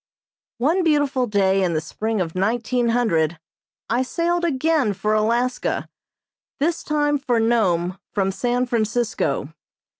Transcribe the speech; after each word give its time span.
One 0.57 0.81
beautiful 0.81 1.27
day 1.27 1.61
in 1.61 1.75
the 1.75 1.79
spring 1.79 2.21
of 2.21 2.31
1900 2.33 3.37
I 3.87 4.01
sailed 4.01 4.43
again 4.43 4.93
for 4.93 5.13
Alaska 5.13 5.87
this 6.59 6.81
time 6.81 7.19
for 7.19 7.39
Nome 7.39 7.99
from 8.11 8.31
San 8.31 8.65
Francisco. 8.65 9.49